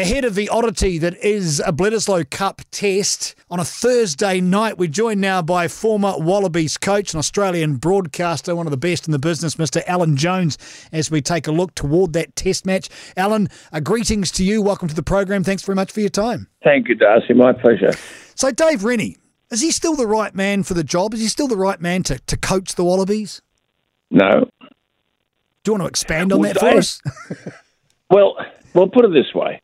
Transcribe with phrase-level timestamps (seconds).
[0.00, 4.88] Ahead of the oddity that is a Bledisloe Cup test on a Thursday night, we're
[4.88, 9.18] joined now by former Wallabies coach and Australian broadcaster, one of the best in the
[9.18, 9.82] business, Mr.
[9.86, 10.56] Alan Jones,
[10.90, 12.88] as we take a look toward that test match.
[13.14, 14.62] Alan, uh, greetings to you.
[14.62, 15.44] Welcome to the program.
[15.44, 16.48] Thanks very much for your time.
[16.64, 17.34] Thank you, Darcy.
[17.34, 17.92] My pleasure.
[18.34, 19.18] So, Dave Rennie,
[19.50, 21.12] is he still the right man for the job?
[21.12, 23.42] Is he still the right man to, to coach the Wallabies?
[24.10, 24.48] No.
[24.62, 24.66] Do
[25.66, 27.02] you want to expand on Would that for us?
[28.12, 28.34] Well,
[28.74, 29.62] well, put it this way: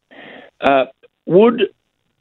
[0.60, 0.86] uh,
[1.26, 1.62] Would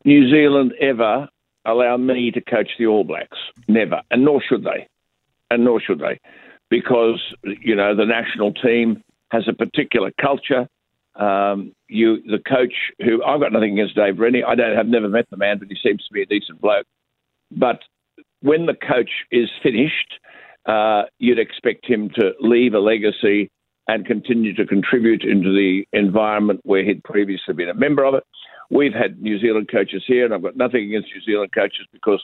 [0.04, 1.30] New Zealand ever
[1.66, 3.38] allow me to coach the All Blacks?
[3.68, 4.88] Never, and nor should they,
[5.50, 6.20] and nor should they,
[6.70, 10.68] because you know the national team has a particular culture.
[11.16, 14.44] Um, you, the coach, who I've got nothing against Dave Rennie.
[14.44, 16.86] I don't have never met the man, but he seems to be a decent bloke.
[17.52, 17.80] But
[18.42, 20.20] when the coach is finished,
[20.66, 23.50] uh, you'd expect him to leave a legacy
[23.88, 28.23] and continue to contribute into the environment where he'd previously been a member of it.
[28.70, 32.22] We've had New Zealand coaches here, and I've got nothing against New Zealand coaches because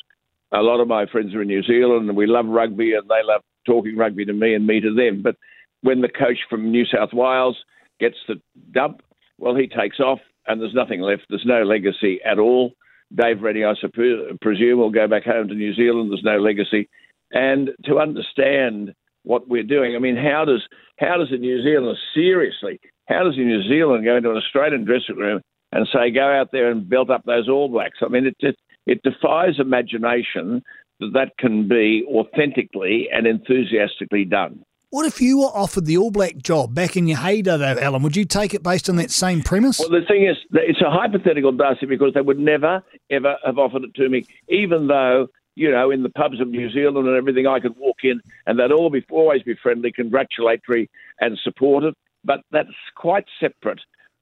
[0.51, 3.23] a lot of my friends are in New Zealand and we love rugby and they
[3.23, 5.21] love talking rugby to me and me to them.
[5.21, 5.37] But
[5.81, 7.57] when the coach from New South Wales
[7.99, 8.35] gets the
[8.71, 9.01] dump,
[9.37, 11.23] well, he takes off and there's nothing left.
[11.29, 12.73] There's no legacy at all.
[13.15, 16.11] Dave Rennie, I suppo- presume, will go back home to New Zealand.
[16.11, 16.89] There's no legacy.
[17.31, 18.93] And to understand
[19.23, 20.61] what we're doing, I mean, how does
[20.97, 22.79] how does a New Zealander seriously?
[23.07, 25.41] How does a New Zealand go into an Australian dressing room
[25.71, 27.99] and say, "Go out there and belt up those All Blacks"?
[28.01, 30.63] I mean, it it, it defies imagination
[30.99, 34.63] that that can be authentically and enthusiastically done.
[34.91, 38.03] What if you were offered the All Black job back in your heyday, though, Alan?
[38.03, 39.79] Would you take it based on that same premise?
[39.79, 43.85] Well, the thing is, it's a hypothetical, Darcy, because they would never, ever have offered
[43.85, 47.47] it to me, even though, you know, in the pubs of New Zealand and everything,
[47.47, 50.89] I could walk in and they'd all be always be friendly, congratulatory,
[51.21, 51.93] and supportive.
[52.25, 53.79] But that's quite separate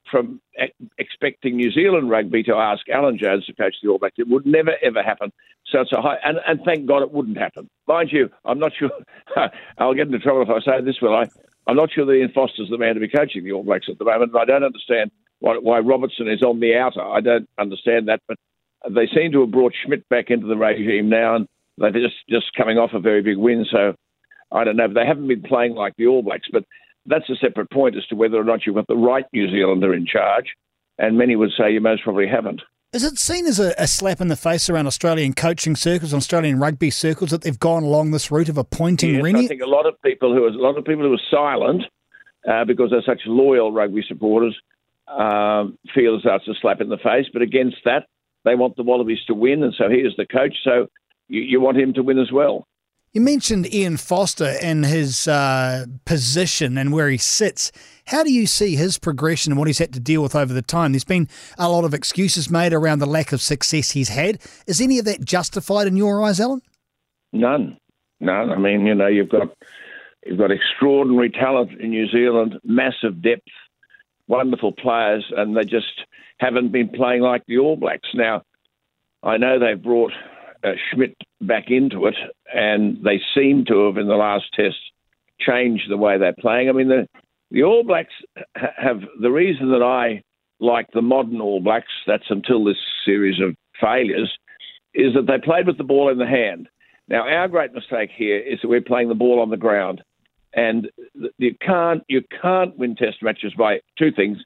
[0.10, 0.42] from
[0.98, 4.16] expecting New Zealand rugby to ask Alan Jones to coach the All Blacks.
[4.18, 5.32] It would never, ever happen.
[5.72, 7.70] So it's a high, and, and thank God it wouldn't happen.
[7.88, 8.90] Mind you, I'm not sure,
[9.78, 11.28] I'll get into trouble if I say this, will I?
[11.68, 14.00] I'm not sure that Ian Foster's the man to be coaching the All Blacks at
[14.00, 14.36] the moment.
[14.36, 17.02] I don't understand why, why Robertson is on the outer.
[17.02, 18.38] I don't understand that, but
[18.90, 21.48] they seem to have brought Schmidt back into the regime now, and
[21.78, 23.66] they're just, just coming off a very big win.
[23.72, 23.94] So
[24.52, 24.88] I don't know.
[24.88, 26.66] But they haven't been playing like the All Blacks, but
[27.06, 29.94] that's a separate point as to whether or not you've got the right New Zealander
[29.94, 30.46] in charge.
[30.98, 32.62] And many would say you most probably haven't.
[32.92, 36.60] Is it seen as a, a slap in the face around Australian coaching circles, Australian
[36.60, 39.46] rugby circles, that they've gone along this route of appointing Yes, Rennie?
[39.46, 41.84] I think a lot of people who are, a lot of people who are silent
[42.50, 44.60] uh, because they're such loyal rugby supporters
[45.08, 47.28] um, feel as though it's a slap in the face.
[47.32, 48.08] But against that,
[48.44, 50.56] they want the Wallabies to win, and so he is the coach.
[50.64, 50.88] So
[51.28, 52.66] you, you want him to win as well.
[53.12, 57.72] You mentioned Ian Foster and his uh, position and where he sits.
[58.06, 60.62] How do you see his progression and what he's had to deal with over the
[60.62, 60.92] time?
[60.92, 61.28] There's been
[61.58, 64.38] a lot of excuses made around the lack of success he's had.
[64.68, 66.62] Is any of that justified in your eyes, Alan?
[67.34, 67.80] None,
[68.20, 68.52] none.
[68.52, 69.58] I mean, you know, you've got
[70.24, 73.48] you've got extraordinary talent in New Zealand, massive depth,
[74.28, 76.06] wonderful players, and they just
[76.38, 78.10] haven't been playing like the All Blacks.
[78.14, 78.44] Now,
[79.24, 80.14] I know they've brought
[80.64, 82.16] uh, Schmidt back into it,
[82.54, 84.78] and they seem to have in the last test
[85.40, 86.70] changed the way they're playing.
[86.70, 87.08] I mean, the
[87.52, 88.14] the All Blacks
[88.56, 90.22] have the reason that I
[90.60, 91.92] like the modern All Blacks.
[92.06, 94.32] That's until this series of failures,
[94.94, 96.68] is that they played with the ball in the hand.
[97.08, 100.04] Now, our great mistake here is that we're playing the ball on the ground,
[100.54, 100.90] and
[101.38, 104.38] you can't you can't win Test matches by two things: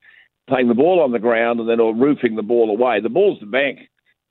[0.47, 3.01] playing the ball on the ground and then or roofing the ball away.
[3.01, 3.79] The ball's the bank,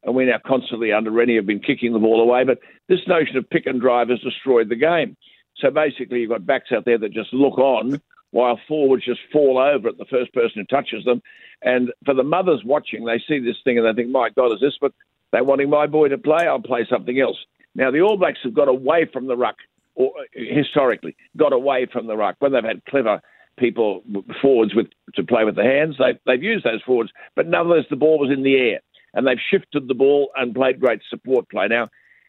[0.04, 2.44] and we're now constantly under Rennie have been kicking the ball away.
[2.44, 2.58] But
[2.88, 5.16] this notion of pick and drive has destroyed the game.
[5.56, 9.58] So basically, you've got backs out there that just look on while forwards just fall
[9.58, 11.22] over at the first person who touches them.
[11.62, 14.60] And for the mothers watching, they see this thing and they think, "My God, is
[14.60, 14.92] this?" But
[15.30, 16.46] they're wanting my boy to play.
[16.46, 17.36] I'll play something else.
[17.74, 19.56] Now the All Blacks have got away from the ruck,
[19.94, 23.20] or uh, historically got away from the ruck when they've had clever
[23.58, 24.02] people
[24.40, 25.96] forwards with to play with the hands.
[25.98, 28.80] They've they've used those forwards, but nonetheless the ball was in the air,
[29.14, 31.68] and they've shifted the ball and played great support play.
[31.68, 31.88] Now,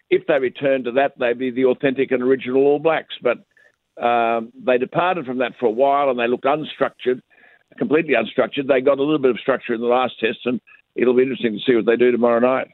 [0.10, 3.16] if they return to that, they'd be the authentic and original All Blacks.
[3.22, 3.38] But
[4.04, 7.22] um, they departed from that for a while, and they looked unstructured,
[7.78, 8.68] completely unstructured.
[8.68, 10.60] They got a little bit of structure in the last test, and
[10.96, 12.68] it'll be interesting to see what they do tomorrow night.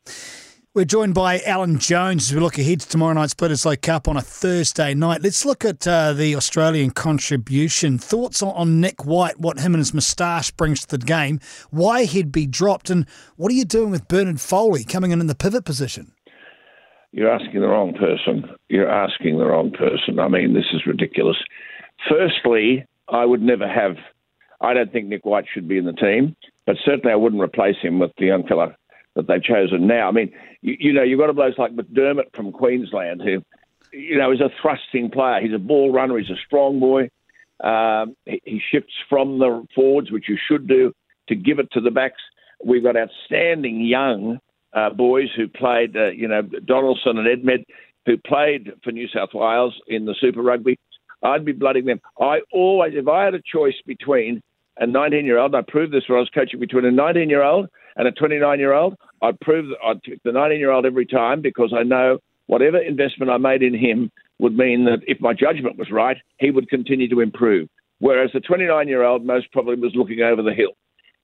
[0.75, 4.18] We're joined by Alan Jones as we look ahead to tomorrow night's Bledisloe Cup on
[4.18, 5.24] a Thursday night.
[5.24, 7.98] Let's look at uh, the Australian contribution.
[7.98, 11.39] Thoughts on, Nick White, what him and his moustache brings to the game,
[11.71, 15.25] why he'd be dropped, and what are you doing with Bernard Foley coming in in
[15.25, 16.12] the pivot position?
[17.12, 18.48] You're asking the wrong person.
[18.68, 20.19] You're asking the wrong person.
[20.19, 21.38] I mean, this is ridiculous.
[22.07, 23.95] Firstly, I would never have
[24.62, 26.36] I don't think Nick White should be in the team,
[26.68, 28.75] but certainly I wouldn't replace him with the young fella
[29.16, 30.08] that they've chosen now.
[30.08, 33.42] I mean, you, you know, you've got a bloke like McDermott from Queensland who,
[33.92, 35.42] you know, is a thrusting player.
[35.42, 36.18] He's a ball runner.
[36.18, 37.10] He's a strong boy.
[37.62, 40.94] Um, he, he shifts from the forwards, which you should do,
[41.28, 42.22] to give it to the backs.
[42.64, 44.40] We've got outstanding young
[44.74, 47.66] uh, boys who played, uh, you know, Donaldson and Edmed,
[48.06, 50.78] who played for New South Wales in the Super Rugby.
[51.22, 52.00] I'd be blooding them.
[52.20, 54.42] I always, if I had a choice between
[54.78, 57.44] a 19 year old, I proved this when I was coaching, between a 19 year
[57.44, 60.86] old and a 29 year old, I'd prove that I'd pick the 19 year old
[60.86, 65.20] every time because I know whatever investment I made in him would mean that if
[65.22, 67.70] my judgment was right, he would continue to improve.
[68.00, 70.72] Whereas the 29 year old most probably was looking over the hill.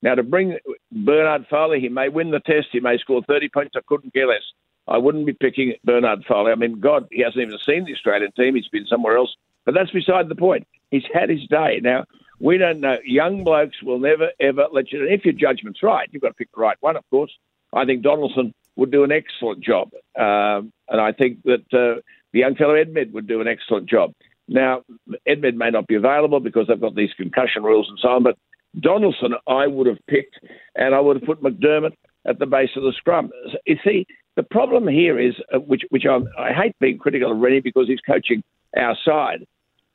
[0.01, 0.57] Now, to bring
[0.91, 4.27] Bernard Foley, he may win the test, he may score 30 points, I couldn't care
[4.27, 4.43] less.
[4.87, 6.51] I wouldn't be picking Bernard Foley.
[6.51, 9.35] I mean, God, he hasn't even seen the Australian team, he's been somewhere else.
[9.65, 10.67] But that's beside the point.
[10.91, 11.79] He's had his day.
[11.81, 12.05] Now,
[12.39, 12.97] we don't know.
[13.05, 15.05] Young blokes will never, ever let you.
[15.05, 17.31] If your judgment's right, you've got to pick the right one, of course.
[17.73, 19.91] I think Donaldson would do an excellent job.
[20.17, 22.01] Um, and I think that uh,
[22.33, 24.13] the young fellow Edmed would do an excellent job.
[24.47, 24.83] Now,
[25.27, 28.37] Edmed may not be available because they've got these concussion rules and so on, but
[28.79, 30.39] Donaldson I would have picked,
[30.75, 31.93] and I would have put McDermott
[32.25, 33.31] at the base of the scrum.
[33.65, 34.05] You see,
[34.35, 37.87] the problem here is, uh, which, which I'm, I hate being critical of Rennie because
[37.87, 38.43] he's coaching
[38.77, 39.45] our side,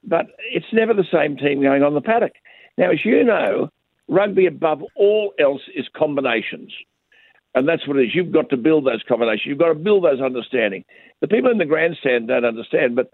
[0.05, 2.32] but it's never the same team going on the paddock.
[2.79, 3.70] Now, as you know,
[4.08, 6.73] rugby above all else is combinations.
[7.55, 8.14] And that's what it is.
[8.14, 9.47] You've got to build those combinations.
[9.47, 10.85] You've got to build those understanding.
[11.20, 13.11] The people in the grandstand don't understand, but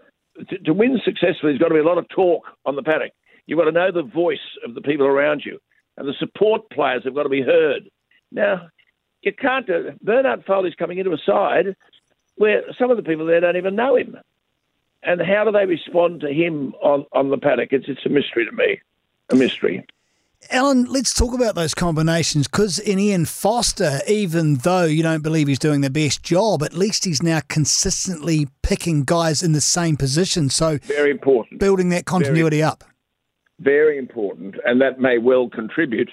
[0.49, 3.11] to, to win successfully, there's got to be a lot of talk on the paddock.
[3.47, 5.59] You've got to know the voice of the people around you,
[5.97, 7.89] and the support players have got to be heard.
[8.31, 8.67] Now,
[9.21, 9.67] you can't.
[9.69, 11.75] Uh, Bernard Foley's coming into a side
[12.35, 14.17] where some of the people there don't even know him,
[15.07, 17.69] and how do they respond to him on, on the paddock?
[17.71, 18.79] It's it's a mystery to me,
[19.29, 19.85] a mystery.
[20.51, 25.47] Alan, let's talk about those combinations because in Ian Foster, even though you don't believe
[25.47, 29.97] he's doing the best job, at least he's now consistently picking guys in the same
[29.97, 30.49] position.
[30.49, 32.83] So very important, building that continuity very, up.
[33.59, 36.11] Very important, and that may well contribute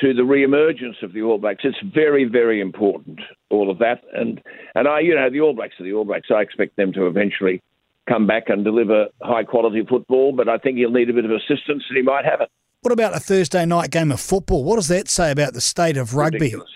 [0.00, 1.64] to the re-emergence of the All Blacks.
[1.64, 3.20] It's very, very important,
[3.50, 4.42] all of that, and
[4.74, 6.28] and I, you know, the All Blacks are the All Blacks.
[6.30, 7.62] I expect them to eventually
[8.08, 11.30] come back and deliver high quality football, but I think he'll need a bit of
[11.30, 12.50] assistance, and he might have it.
[12.82, 14.64] What about a Thursday night game of football?
[14.64, 16.38] What does that say about the state of rugby?
[16.38, 16.70] Ridiculous.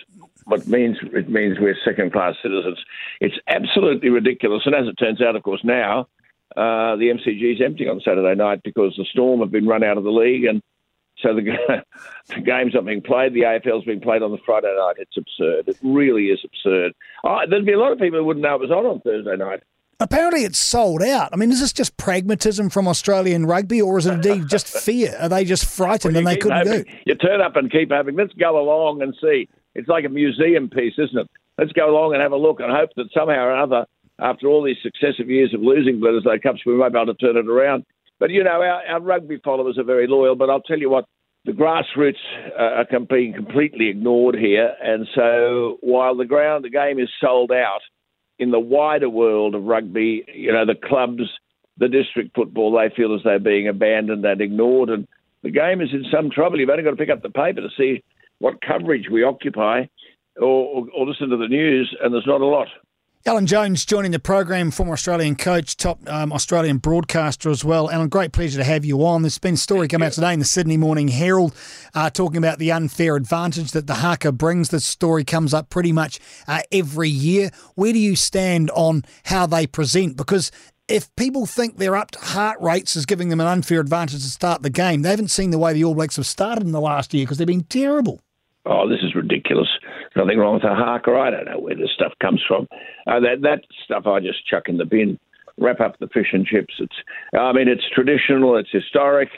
[0.44, 2.78] What means it means we're second class citizens.
[3.20, 4.62] It's absolutely ridiculous.
[4.66, 6.08] And as it turns out, of course, now
[6.56, 9.96] uh, the MCG is empty on Saturday night because the Storm have been run out
[9.96, 10.60] of the league, and
[11.22, 11.44] so the,
[12.28, 13.34] the game's not being played.
[13.34, 14.96] The AFL's being played on the Friday night.
[14.98, 15.68] It's absurd.
[15.68, 16.92] It really is absurd.
[17.22, 19.36] Oh, there'd be a lot of people who wouldn't know it was on on Thursday
[19.36, 19.62] night.
[20.00, 21.28] Apparently, it's sold out.
[21.32, 25.14] I mean, is this just pragmatism from Australian rugby, or is it indeed just fear?
[25.20, 26.84] Are they just frightened well, and they couldn't hoping.
[26.84, 26.90] go?
[27.04, 28.16] You turn up and keep hoping.
[28.16, 29.48] Let's go along and see.
[29.74, 31.30] It's like a museum piece, isn't it?
[31.58, 33.84] Let's go along and have a look and hope that somehow or other,
[34.18, 37.36] after all these successive years of losing Bledisloe Cups, we might be able to turn
[37.36, 37.84] it around.
[38.18, 40.34] But you know, our, our rugby followers are very loyal.
[40.34, 41.04] But I'll tell you what,
[41.44, 42.14] the grassroots
[42.58, 47.52] uh, are being completely ignored here, and so while the ground, the game is sold
[47.52, 47.80] out
[48.40, 51.22] in the wider world of rugby, you know, the clubs,
[51.76, 54.88] the district football, they feel as though they're being abandoned and ignored.
[54.88, 55.06] And
[55.42, 56.58] the game is in some trouble.
[56.58, 58.02] You've only got to pick up the paper to see
[58.38, 59.84] what coverage we occupy
[60.40, 62.68] or, or listen to the news, and there's not a lot.
[63.26, 67.90] Alan Jones joining the program, former Australian coach, top um, Australian broadcaster as well.
[67.90, 69.20] Alan, great pleasure to have you on.
[69.20, 71.54] There's been a story come out today in the Sydney Morning Herald
[71.94, 74.70] uh, talking about the unfair advantage that the haka brings.
[74.70, 77.50] This story comes up pretty much uh, every year.
[77.74, 80.16] Where do you stand on how they present?
[80.16, 80.50] Because
[80.88, 84.62] if people think their up heart rates is giving them an unfair advantage to start
[84.62, 87.12] the game, they haven't seen the way the All Blacks have started in the last
[87.12, 88.22] year because they've been terrible
[88.66, 89.68] oh, this is ridiculous.
[90.20, 91.12] Nothing wrong with a haka.
[91.12, 92.68] I don't know where this stuff comes from.
[93.06, 95.18] Uh, that that stuff I just chuck in the bin.
[95.56, 96.74] Wrap up the fish and chips.
[96.78, 96.96] It's,
[97.32, 98.56] I mean, it's traditional.
[98.56, 99.30] It's historic.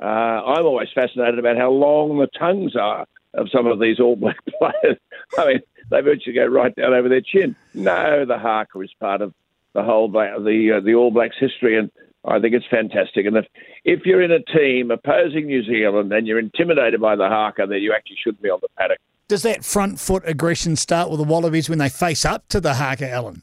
[0.00, 3.04] Uh, I'm always fascinated about how long the tongues are
[3.34, 4.96] of some of these All Black players.
[5.36, 7.56] I mean, they virtually go right down over their chin.
[7.74, 9.34] No, the haka is part of
[9.74, 11.90] the whole the uh, the All Blacks history, and
[12.24, 13.26] I think it's fantastic.
[13.26, 13.46] And if,
[13.84, 17.82] if you're in a team opposing New Zealand and you're intimidated by the haka, then
[17.82, 18.98] you actually shouldn't be on the paddock.
[19.28, 22.74] Does that front foot aggression start with the Wallabies when they face up to the
[22.74, 23.42] haka, Alan?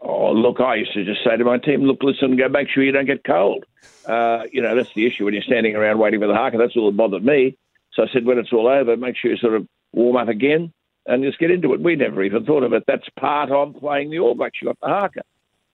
[0.00, 2.82] Oh, look, I used to just say to my team, look, listen, go make sure
[2.82, 3.66] you don't get cold.
[4.06, 6.56] Uh, you know, that's the issue when you're standing around waiting for the haka.
[6.56, 7.58] That's all that bothered me.
[7.92, 10.72] So I said, when it's all over, make sure you sort of warm up again
[11.06, 11.80] and just get into it.
[11.80, 12.84] We never even thought of it.
[12.86, 14.60] That's part of playing the All Blacks.
[14.62, 15.22] You got the haka.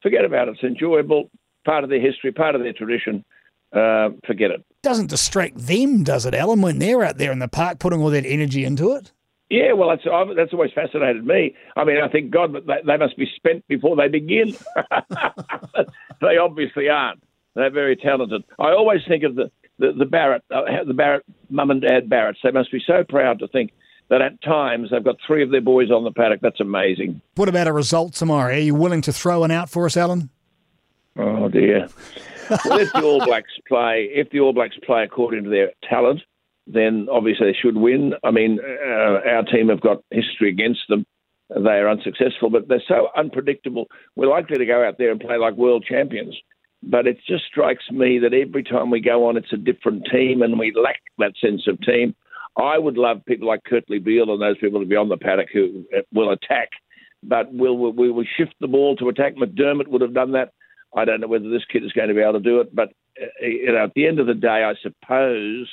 [0.03, 0.55] Forget about it.
[0.55, 1.31] It's enjoyable
[1.65, 3.25] part of their history, part of their tradition.
[3.73, 4.65] Uh, forget it.
[4.83, 8.11] Doesn't distract them, does it, Alan, when they're out there in the park putting all
[8.11, 9.13] that energy into it?
[9.49, 11.55] Yeah, well, that's that's always fascinated me.
[11.77, 14.57] I mean, I think God, they, they must be spent before they begin.
[16.23, 17.23] they obviously aren't.
[17.55, 18.45] They're very talented.
[18.59, 22.39] I always think of the the, the Barrett, uh, the Barrett mum and dad Barretts.
[22.43, 23.73] They must be so proud to think
[24.09, 26.41] that at times they've got three of their boys on the paddock.
[26.41, 27.21] That's amazing.
[27.35, 28.55] What about a result tomorrow?
[28.55, 30.31] Are you willing to throw one out for us, Alan?
[31.19, 31.89] Oh dear.
[32.51, 36.21] If the All Blacks play, if the All Blacks play according to their talent,
[36.67, 38.15] then obviously they should win.
[38.23, 41.05] I mean, uh, our team have got history against them.
[41.51, 43.87] They are unsuccessful, but they're so unpredictable.
[44.17, 46.37] We're likely to go out there and play like world champions.
[46.83, 50.43] But it just strikes me that every time we go on, it's a different team,
[50.43, 52.15] and we lack that sense of team.
[52.57, 55.49] I would love people like Kurtley Beale and those people to be on the paddock
[55.53, 56.71] who uh, will attack,
[57.23, 59.37] but will we will shift the ball to attack?
[59.37, 60.53] McDermott would have done that.
[60.95, 62.93] I don't know whether this kid is going to be able to do it, but
[63.21, 65.69] uh, you know, at the end of the day, I suppose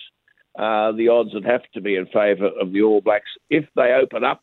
[0.57, 3.91] uh, the odds would have to be in favour of the All Blacks if they
[3.93, 4.41] open up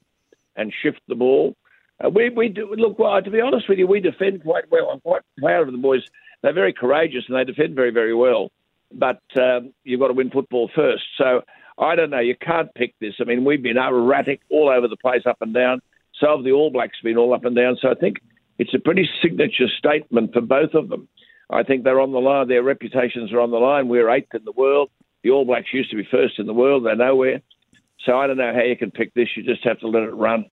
[0.55, 1.55] and shift the ball.
[2.03, 3.21] Uh, we we do, look well.
[3.21, 4.91] To be honest with you, we defend quite well.
[4.91, 6.03] I'm quite proud of the boys.
[6.43, 8.51] They're very courageous and they defend very very well.
[8.93, 11.05] But um, you've got to win football first.
[11.19, 11.43] So
[11.79, 12.21] I don't know.
[12.21, 13.15] You can't pick this.
[13.21, 15.81] I mean, we've been erratic all over the place, up and down.
[16.21, 17.77] So have the All Blacks been all up and down.
[17.81, 18.19] So I think
[18.59, 21.09] it's a pretty signature statement for both of them.
[21.49, 22.49] I think they're on the line.
[22.49, 23.89] Their reputations are on the line.
[23.89, 24.91] We're eighth in the world.
[25.23, 26.85] The All Blacks used to be first in the world.
[26.85, 27.41] They're nowhere.
[28.05, 29.29] So I don't know how you can pick this.
[29.37, 30.45] You just have to let it run.